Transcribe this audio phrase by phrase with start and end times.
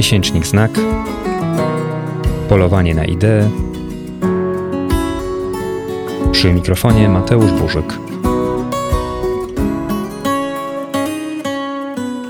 [0.00, 0.70] Miesięcznik Znak,
[2.48, 3.50] Polowanie na ideę.
[6.32, 7.98] Przy mikrofonie Mateusz Burzyk.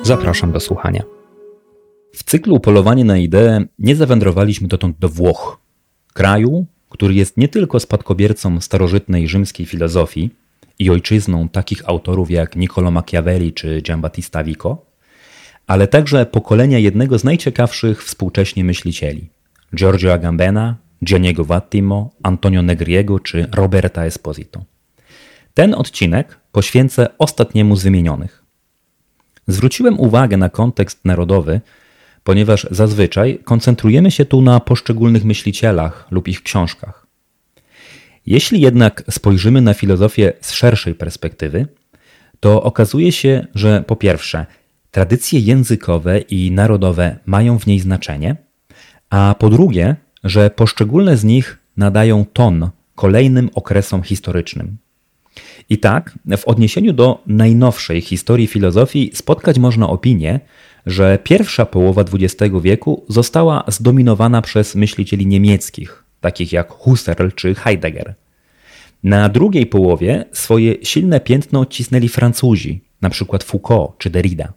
[0.02, 1.02] Zapraszam do słuchania.
[2.12, 5.60] W cyklu Polowanie na ideę nie zawędrowaliśmy dotąd do Włoch,
[6.14, 10.30] kraju, który jest nie tylko spadkobiercą starożytnej rzymskiej filozofii
[10.78, 14.89] i ojczyzną takich autorów jak Niccolo Machiavelli czy Giambattista Vico,
[15.66, 19.28] ale także pokolenia jednego z najciekawszych współcześnie myślicieli
[19.74, 24.64] Giorgio Agambena, Gianniego Vattimo, Antonio Negriego czy Roberta Esposito.
[25.54, 28.44] Ten odcinek poświęcę ostatniemu z wymienionych.
[29.46, 31.60] Zwróciłem uwagę na kontekst narodowy,
[32.24, 37.06] ponieważ zazwyczaj koncentrujemy się tu na poszczególnych myślicielach lub ich książkach.
[38.26, 41.66] Jeśli jednak spojrzymy na filozofię z szerszej perspektywy,
[42.40, 44.46] to okazuje się, że po pierwsze,
[44.90, 48.36] tradycje językowe i narodowe mają w niej znaczenie,
[49.10, 54.76] a po drugie, że poszczególne z nich nadają ton kolejnym okresom historycznym.
[55.68, 60.40] I tak, w odniesieniu do najnowszej historii filozofii spotkać można opinię,
[60.86, 68.14] że pierwsza połowa XX wieku została zdominowana przez myślicieli niemieckich, takich jak Husserl czy Heidegger.
[69.04, 73.38] Na drugiej połowie swoje silne piętno cisnęli Francuzi, np.
[73.44, 74.52] Foucault czy Derrida.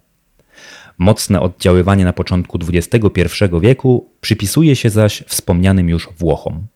[1.04, 3.28] Mocne oddziaływanie na początku XXI
[3.62, 6.68] wieku przypisuje się zaś wspomnianym już Włochom.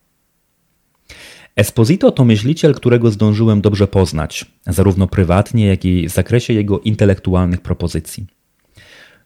[1.56, 7.60] Esposito to myśliciel, którego zdążyłem dobrze poznać, zarówno prywatnie, jak i w zakresie jego intelektualnych
[7.60, 8.26] propozycji.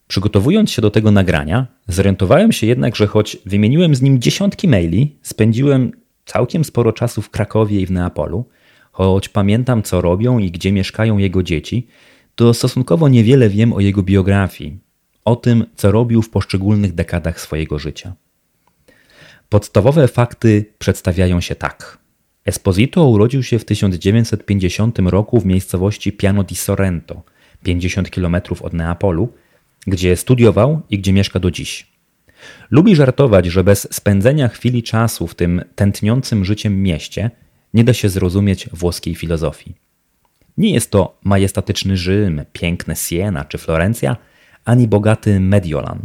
[0.09, 5.17] Przygotowując się do tego nagrania, zorientowałem się jednak, że choć wymieniłem z nim dziesiątki maili,
[5.23, 5.93] spędziłem
[6.25, 8.45] całkiem sporo czasu w Krakowie i w Neapolu,
[8.93, 11.87] choć pamiętam co robią i gdzie mieszkają jego dzieci,
[12.35, 14.92] to stosunkowo niewiele wiem o jego biografii,
[15.25, 18.15] o tym, co robił w poszczególnych dekadach swojego życia.
[19.49, 21.99] Podstawowe fakty przedstawiają się tak.
[22.45, 27.23] Esposito urodził się w 1950 roku w miejscowości Piano di Sorrento,
[27.63, 29.33] 50 km od Neapolu,
[29.87, 31.87] gdzie studiował i gdzie mieszka do dziś.
[32.71, 37.31] Lubi żartować, że bez spędzenia chwili czasu w tym tętniącym życiem mieście
[37.75, 39.75] nie da się zrozumieć włoskiej filozofii.
[40.57, 44.17] Nie jest to majestatyczny Rzym, piękne Siena czy Florencja,
[44.65, 45.99] ani bogaty Mediolan.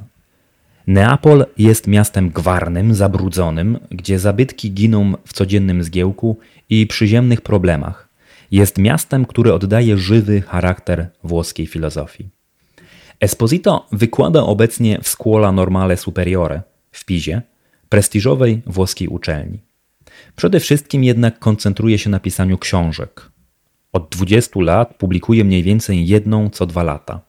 [0.87, 6.37] Neapol jest miastem gwarnym, zabrudzonym, gdzie zabytki giną w codziennym zgiełku
[6.69, 8.07] i przyziemnych problemach.
[8.51, 12.29] Jest miastem, które oddaje żywy charakter włoskiej filozofii.
[13.19, 17.41] Esposito wykłada obecnie w Scuola Normale Superiore w Pizie,
[17.89, 19.59] prestiżowej włoskiej uczelni.
[20.35, 23.31] Przede wszystkim jednak koncentruje się na pisaniu książek.
[23.93, 27.26] Od 20 lat publikuje mniej więcej jedną co dwa lata.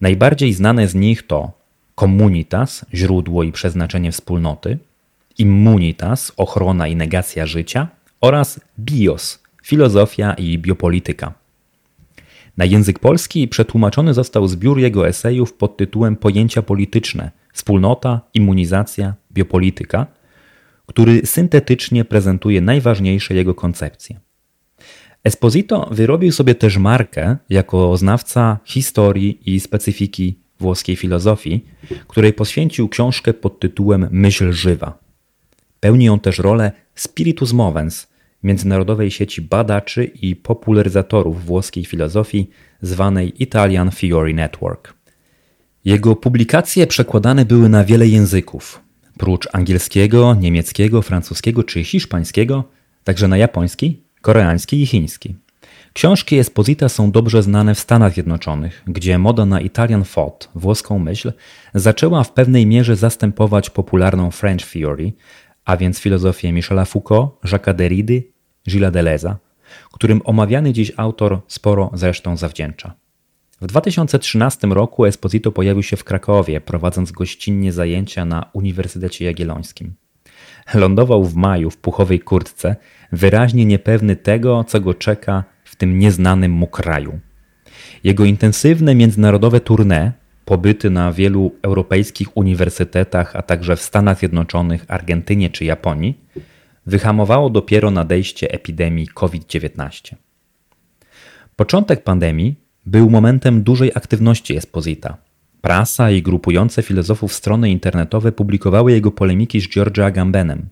[0.00, 1.52] Najbardziej znane z nich to
[2.00, 4.78] Communitas, źródło i przeznaczenie wspólnoty,
[5.38, 7.88] Immunitas, ochrona i negacja życia
[8.20, 11.34] oraz Bios, filozofia i biopolityka.
[12.56, 20.06] Na język polski przetłumaczony został zbiór jego esejów pod tytułem Pojęcia polityczne, wspólnota, immunizacja, biopolityka,
[20.86, 24.20] który syntetycznie prezentuje najważniejsze jego koncepcje.
[25.24, 31.64] Esposito wyrobił sobie też markę jako znawca historii i specyfiki włoskiej filozofii,
[32.08, 34.98] której poświęcił książkę pod tytułem Myśl żywa.
[35.80, 38.06] Pełni on też rolę spiritus movens,
[38.42, 42.50] międzynarodowej sieci badaczy i popularyzatorów włoskiej filozofii
[42.82, 44.94] zwanej Italian Theory Network.
[45.84, 48.80] Jego publikacje przekładane były na wiele języków,
[49.18, 52.64] prócz angielskiego, niemieckiego, francuskiego czy hiszpańskiego,
[53.04, 55.34] także na japoński, koreański i chiński.
[55.92, 61.32] Książki Esposita są dobrze znane w Stanach Zjednoczonych, gdzie moda na Italian thought, włoską myśl,
[61.74, 65.12] zaczęła w pewnej mierze zastępować popularną French theory,
[65.64, 68.14] a więc filozofię Michela Foucault, Jacques Derrida,
[68.68, 69.34] Gilles Deleuze'a,
[69.92, 72.94] którym omawiany dziś autor sporo zresztą zawdzięcza.
[73.60, 79.94] W 2013 roku Esposito pojawił się w Krakowie, prowadząc gościnnie zajęcia na Uniwersytecie Jagiellońskim.
[80.74, 82.76] Lądował w maju w puchowej kurtce,
[83.12, 87.20] wyraźnie niepewny tego, co go czeka w tym nieznanym mu kraju.
[88.04, 90.10] Jego intensywne międzynarodowe tournée,
[90.44, 96.18] pobyty na wielu europejskich uniwersytetach, a także w Stanach Zjednoczonych, Argentynie czy Japonii,
[96.86, 100.14] wyhamowało dopiero nadejście epidemii COVID-19.
[101.56, 102.54] Początek pandemii
[102.86, 105.16] był momentem dużej aktywności Esposita.
[105.64, 110.68] Prasa i grupujące filozofów strony internetowe publikowały jego polemiki z George Agambenem.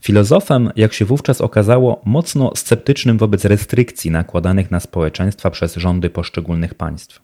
[0.00, 6.74] Filozofem, jak się wówczas okazało, mocno sceptycznym wobec restrykcji nakładanych na społeczeństwa przez rządy poszczególnych
[6.74, 7.22] państw.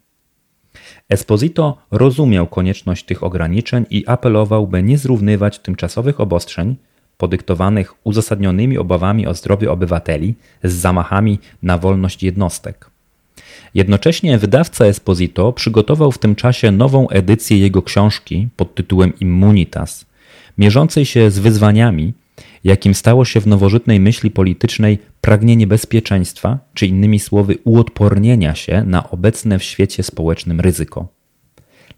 [1.08, 6.76] Esposito rozumiał konieczność tych ograniczeń i apelował, by nie zrównywać tymczasowych obostrzeń
[7.17, 12.94] podyktowanych uzasadnionymi obawami o zdrowie obywateli z zamachami na wolność jednostek.
[13.75, 20.06] Jednocześnie wydawca Esposito przygotował w tym czasie nową edycję jego książki pod tytułem Immunitas,
[20.59, 22.15] mierzącej się z wyzwaniami,
[22.65, 29.11] jakim stało się w nowożytnej myśli politycznej pragnienie bezpieczeństwa, czy innymi słowy uodpornienia się na
[29.11, 31.09] obecne w świecie społecznym ryzyko.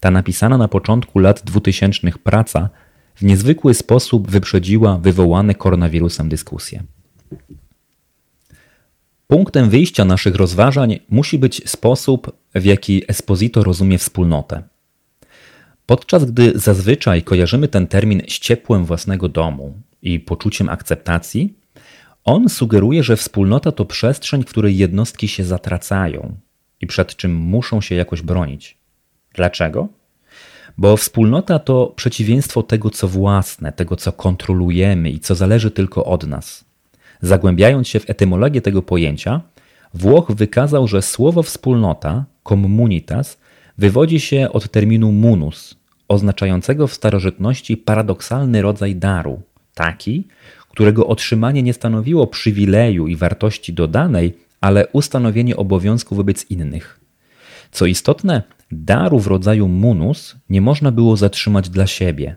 [0.01, 2.69] Ta napisana na początku lat 2000 praca
[3.15, 6.83] w niezwykły sposób wyprzedziła wywołane koronawirusem dyskusje.
[9.27, 14.63] Punktem wyjścia naszych rozważań musi być sposób, w jaki Esposito rozumie wspólnotę.
[15.87, 21.55] Podczas gdy zazwyczaj kojarzymy ten termin z ciepłem własnego domu i poczuciem akceptacji,
[22.25, 26.35] on sugeruje, że wspólnota to przestrzeń, w której jednostki się zatracają
[26.81, 28.79] i przed czym muszą się jakoś bronić.
[29.35, 29.89] Dlaczego?
[30.79, 36.27] Bo wspólnota to przeciwieństwo tego, co własne, tego, co kontrolujemy i co zależy tylko od
[36.27, 36.65] nas.
[37.23, 39.41] Zagłębiając się w etymologię tego pojęcia,
[39.95, 43.39] Włoch wykazał, że słowo wspólnota, communitas,
[43.79, 45.75] wywodzi się od terminu munus,
[46.09, 49.43] oznaczającego w starożytności paradoksalny rodzaj daru,
[49.75, 50.29] taki,
[50.71, 57.01] którego otrzymanie nie stanowiło przywileju i wartości dodanej, ale ustanowienie obowiązku wobec innych.
[57.71, 62.37] Co istotne, daru w rodzaju munus nie można było zatrzymać dla siebie.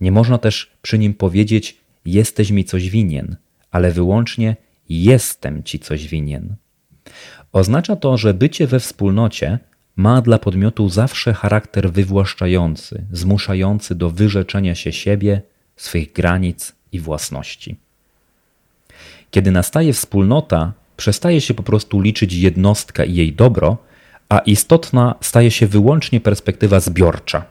[0.00, 3.36] Nie można też przy nim powiedzieć: Jesteś mi coś winien,
[3.70, 4.56] ale wyłącznie
[4.88, 6.56] jestem ci coś winien.
[7.52, 9.58] Oznacza to, że bycie we wspólnocie
[9.96, 15.42] ma dla podmiotu zawsze charakter wywłaszczający, zmuszający do wyrzeczenia się siebie,
[15.76, 17.76] swych granic i własności.
[19.30, 23.76] Kiedy nastaje wspólnota, przestaje się po prostu liczyć jednostka i jej dobro,
[24.28, 27.44] a istotna staje się wyłącznie perspektywa zbiorcza.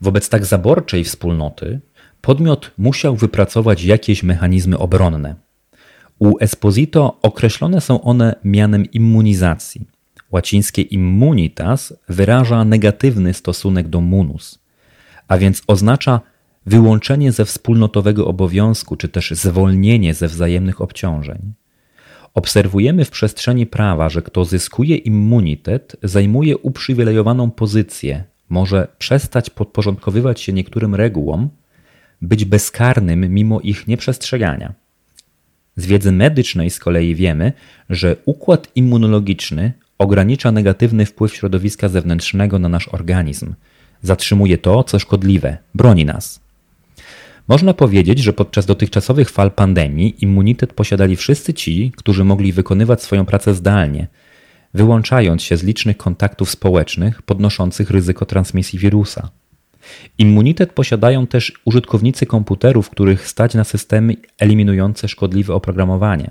[0.00, 1.80] Wobec tak zaborczej wspólnoty
[2.24, 5.34] podmiot musiał wypracować jakieś mechanizmy obronne.
[6.18, 9.86] U Esposito określone są one mianem immunizacji.
[10.30, 14.58] Łacińskie immunitas wyraża negatywny stosunek do munus,
[15.28, 16.20] a więc oznacza
[16.66, 21.52] wyłączenie ze wspólnotowego obowiązku, czy też zwolnienie ze wzajemnych obciążeń.
[22.34, 30.52] Obserwujemy w przestrzeni prawa, że kto zyskuje immunitet, zajmuje uprzywilejowaną pozycję, może przestać podporządkowywać się
[30.52, 31.50] niektórym regułom,
[32.24, 34.74] być bezkarnym mimo ich nieprzestrzegania.
[35.76, 37.52] Z wiedzy medycznej z kolei wiemy,
[37.90, 43.54] że układ immunologiczny ogranicza negatywny wpływ środowiska zewnętrznego na nasz organizm,
[44.02, 46.40] zatrzymuje to, co szkodliwe, broni nas.
[47.48, 53.26] Można powiedzieć, że podczas dotychczasowych fal pandemii immunitet posiadali wszyscy ci, którzy mogli wykonywać swoją
[53.26, 54.06] pracę zdalnie,
[54.74, 59.30] wyłączając się z licznych kontaktów społecznych podnoszących ryzyko transmisji wirusa.
[60.18, 66.30] Immunitet posiadają też użytkownicy komputerów, których stać na systemy eliminujące szkodliwe oprogramowanie.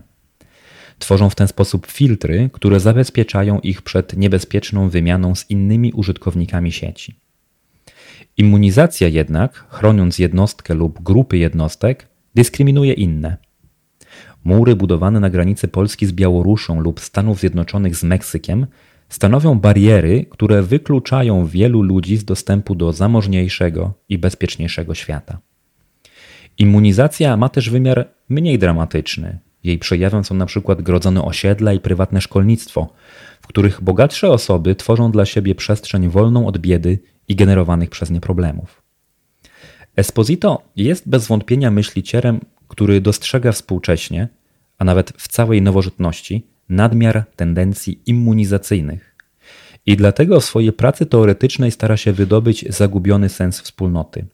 [0.99, 7.15] Tworzą w ten sposób filtry, które zabezpieczają ich przed niebezpieczną wymianą z innymi użytkownikami sieci.
[8.37, 13.37] Immunizacja jednak, chroniąc jednostkę lub grupy jednostek, dyskryminuje inne.
[14.43, 18.67] Mury budowane na granicy Polski z Białorusią lub Stanów Zjednoczonych z Meksykiem
[19.13, 25.39] stanowią bariery, które wykluczają wielu ludzi z dostępu do zamożniejszego i bezpieczniejszego świata.
[26.57, 29.39] Immunizacja ma też wymiar mniej dramatyczny.
[29.63, 30.75] Jej przejawem są np.
[30.75, 32.93] grodzone osiedla i prywatne szkolnictwo,
[33.41, 38.21] w których bogatsze osoby tworzą dla siebie przestrzeń wolną od biedy i generowanych przez nie
[38.21, 38.81] problemów.
[39.95, 44.27] Esposito jest bez wątpienia myślicielem, który dostrzega współcześnie,
[44.77, 49.15] a nawet w całej nowożytności, nadmiar tendencji immunizacyjnych.
[49.85, 54.25] I dlatego w swojej pracy teoretycznej stara się wydobyć zagubiony sens wspólnoty.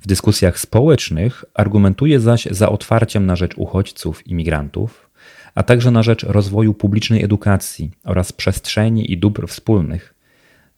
[0.00, 5.10] W dyskusjach społecznych argumentuje zaś za otwarciem na rzecz uchodźców, imigrantów,
[5.54, 10.14] a także na rzecz rozwoju publicznej edukacji oraz przestrzeni i dóbr wspólnych,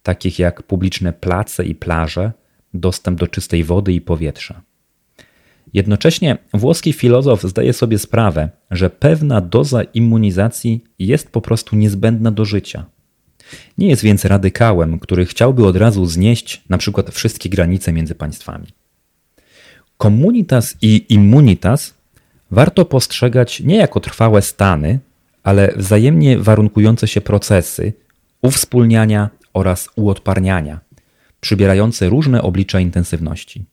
[0.02, 2.32] takich jak publiczne place i plaże,
[2.74, 4.62] dostęp do czystej wody i powietrza.
[5.72, 12.44] Jednocześnie włoski filozof zdaje sobie sprawę, że pewna doza immunizacji jest po prostu niezbędna do
[12.44, 12.86] życia.
[13.78, 18.66] Nie jest więc radykałem, który chciałby od razu znieść na przykład wszystkie granice między państwami.
[19.96, 21.94] Komunitas i immunitas
[22.50, 24.98] warto postrzegać nie jako trwałe stany,
[25.42, 27.92] ale wzajemnie warunkujące się procesy
[28.42, 30.80] uwspólniania oraz uodparniania,
[31.40, 33.64] przybierające różne oblicza intensywności.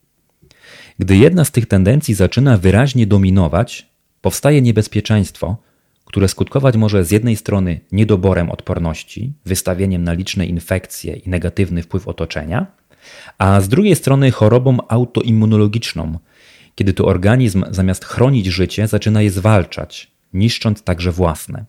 [0.98, 3.86] Gdy jedna z tych tendencji zaczyna wyraźnie dominować,
[4.20, 5.56] powstaje niebezpieczeństwo,
[6.04, 12.08] które skutkować może z jednej strony niedoborem odporności, wystawieniem na liczne infekcje i negatywny wpływ
[12.08, 12.66] otoczenia,
[13.38, 16.18] a z drugiej strony chorobą autoimmunologiczną,
[16.74, 21.64] kiedy to organizm zamiast chronić życie zaczyna je zwalczać, niszcząc także własne.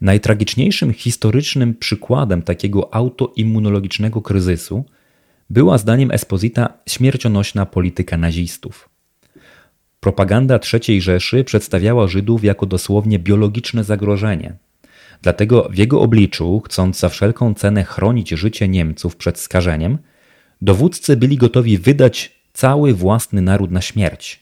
[0.00, 4.84] Najtragiczniejszym historycznym przykładem takiego autoimmunologicznego kryzysu
[5.50, 8.88] była zdaniem Esposita śmiercionośna polityka nazistów.
[10.00, 14.56] Propaganda III Rzeszy przedstawiała Żydów jako dosłownie biologiczne zagrożenie.
[15.22, 19.98] Dlatego w jego obliczu, chcąc za wszelką cenę chronić życie Niemców przed skażeniem,
[20.62, 24.40] dowódcy byli gotowi wydać cały własny naród na śmierć.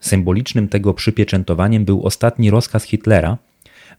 [0.00, 3.38] Symbolicznym tego przypieczętowaniem był ostatni rozkaz Hitlera,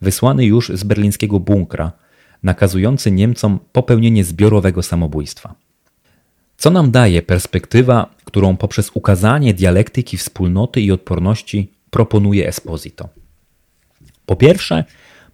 [0.01, 1.91] wysłany już z berlińskiego bunkra,
[2.43, 5.55] nakazujący Niemcom popełnienie zbiorowego samobójstwa.
[6.57, 13.09] Co nam daje perspektywa, którą poprzez ukazanie dialektyki wspólnoty i odporności proponuje Esposito?
[14.25, 14.83] Po pierwsze,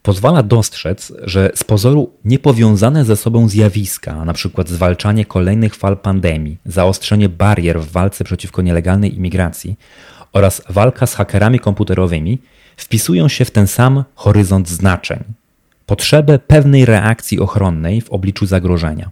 [0.02, 4.64] pozwala dostrzec, że z pozoru niepowiązane ze sobą zjawiska, np.
[4.68, 9.76] zwalczanie kolejnych fal pandemii, zaostrzenie barier w walce przeciwko nielegalnej imigracji
[10.34, 12.40] oraz walka z hakerami komputerowymi,
[12.78, 15.24] wpisują się w ten sam horyzont znaczeń
[15.86, 19.12] potrzebę pewnej reakcji ochronnej w obliczu zagrożenia.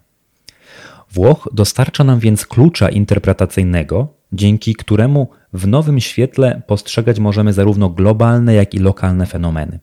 [1.11, 8.53] Włoch dostarcza nam więc klucza interpretacyjnego, dzięki któremu w nowym świetle postrzegać możemy zarówno globalne,
[8.53, 9.79] jak i lokalne fenomeny.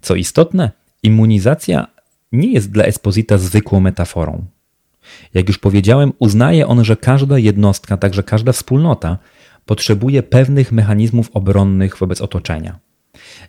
[0.00, 0.70] Co istotne,
[1.02, 1.86] immunizacja
[2.32, 4.44] nie jest dla Esposita zwykłą metaforą.
[5.34, 9.18] Jak już powiedziałem, uznaje on, że każda jednostka, także każda wspólnota,
[9.66, 12.78] potrzebuje pewnych mechanizmów obronnych wobec otoczenia.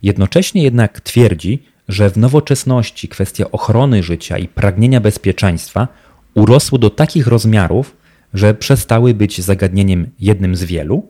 [0.04, 5.88] Jednocześnie jednak twierdzi, że w nowoczesności kwestia ochrony życia i pragnienia bezpieczeństwa
[6.36, 7.96] urosły do takich rozmiarów,
[8.34, 11.08] że przestały być zagadnieniem jednym z wielu,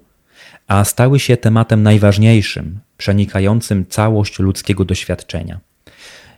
[0.68, 5.60] a stały się tematem najważniejszym, przenikającym całość ludzkiego doświadczenia.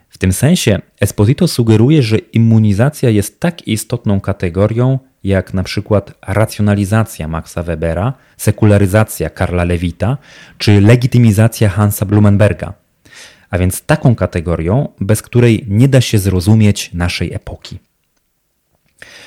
[0.08, 7.28] W tym sensie Esposito sugeruje, że immunizacja jest tak istotną kategorią, jak na przykład racjonalizacja
[7.28, 10.18] Maxa Webera, sekularyzacja Karla Lewita
[10.58, 12.72] czy legitymizacja Hansa Blumenberga.
[13.50, 17.78] A więc taką kategorią, bez której nie da się zrozumieć naszej epoki.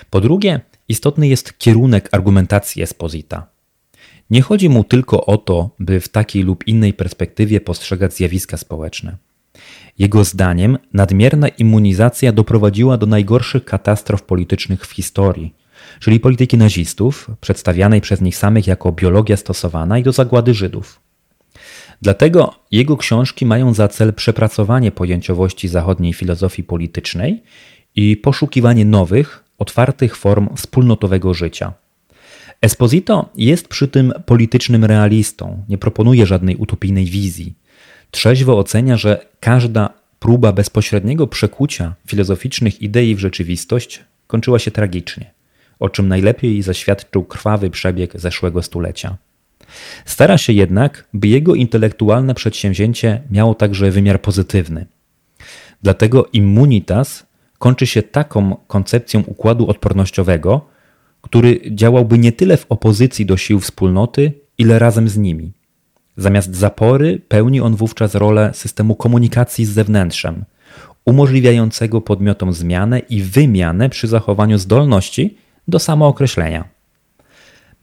[0.10, 3.48] Po drugie, istotny jest kierunek argumentacji Esposita.
[4.30, 9.18] Nie chodzi mu tylko o to, by w takiej lub innej perspektywie postrzegać zjawiska społeczne.
[10.00, 15.54] Jego zdaniem nadmierna immunizacja doprowadziła do najgorszych katastrof politycznych w historii,
[16.00, 21.00] czyli polityki nazistów, przedstawianej przez nich samych jako biologia stosowana i do zagłady Żydów.
[22.02, 27.44] Dlatego jego książki mają za cel przepracowanie pojęciowości zachodniej filozofii politycznej
[27.96, 31.74] i poszukiwanie nowych, otwartych form wspólnotowego życia.
[32.62, 37.54] Esposito jest przy tym politycznym realistą, nie proponuje żadnej utopijnej wizji.
[38.12, 39.90] Trzeźwo ocenia, że każda
[40.20, 45.32] próba bezpośredniego przekucia filozoficznych idei w rzeczywistość kończyła się tragicznie,
[45.80, 49.18] o czym najlepiej zaświadczył krwawy przebieg zeszłego stulecia.
[50.06, 54.86] Stara się jednak, by jego intelektualne przedsięwzięcie miało także wymiar pozytywny.
[55.84, 57.26] Dlatego immunitas
[57.60, 60.66] kończy się taką koncepcją układu odpornościowego,
[61.22, 65.54] który działałby nie tyle w opozycji do sił wspólnoty, ile razem z nimi.
[66.18, 70.46] Zamiast zapory pełni on wówczas rolę systemu komunikacji z zewnętrzem,
[71.06, 75.38] umożliwiającego podmiotom zmianę i wymianę przy zachowaniu zdolności
[75.68, 76.70] do samookreślenia.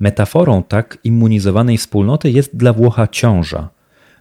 [0.01, 3.69] Metaforą tak immunizowanej wspólnoty jest dla Włocha ciąża,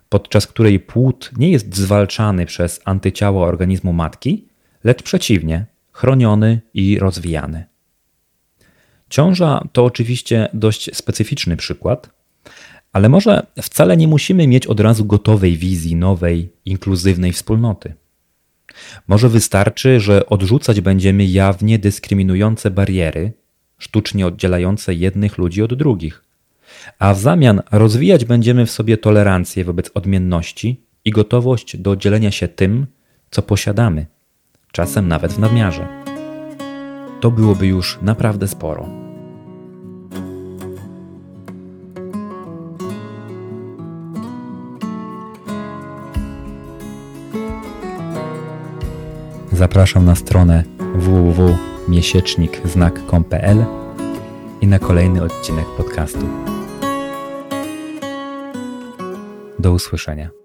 [0.10, 4.48] podczas której płód nie jest zwalczany przez antyciała organizmu matki,
[4.86, 7.66] lecz przeciwnie, chroniony i rozwijany.
[9.10, 12.10] Ciąża to oczywiście dość specyficzny przykład,
[12.94, 17.94] ale może wcale nie musimy mieć od razu gotowej wizji nowej, inkluzywnej wspólnoty.
[19.08, 23.34] Może wystarczy, że odrzucać będziemy jawnie dyskryminujące bariery,
[23.78, 26.24] sztucznie oddzielające jednych ludzi od drugich,
[27.00, 32.48] a w zamian rozwijać będziemy w sobie tolerancję wobec odmienności i gotowość do dzielenia się
[32.48, 32.88] tym,
[33.32, 34.06] co posiadamy,
[34.76, 35.88] czasem nawet w nadmiarze.
[37.22, 38.86] To byłoby już naprawdę sporo.
[49.52, 50.64] Zapraszam na stronę
[50.96, 53.66] www.miesiecznikznak.pl
[54.62, 56.30] i na kolejny odcinek podcastu.
[59.60, 60.45] Do usłyszenia.